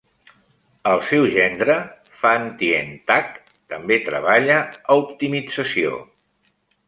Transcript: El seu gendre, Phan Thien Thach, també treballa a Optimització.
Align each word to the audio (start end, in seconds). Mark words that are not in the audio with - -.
El 0.91 1.01
seu 1.09 1.25
gendre, 1.33 1.73
Phan 2.21 2.47
Thien 2.61 2.89
Thach, 3.11 3.29
també 3.75 3.99
treballa 4.07 4.57
a 4.95 4.99
Optimització. 5.05 6.01